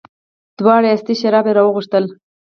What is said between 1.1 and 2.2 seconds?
شراب راوغوښتل.